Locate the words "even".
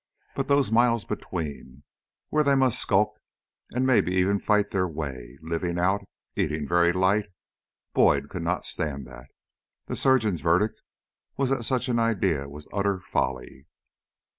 4.15-4.39